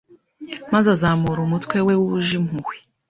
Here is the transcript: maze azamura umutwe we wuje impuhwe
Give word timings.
maze 0.73 0.87
azamura 0.95 1.39
umutwe 1.43 1.77
we 1.87 1.93
wuje 2.01 2.33
impuhwe 2.39 2.75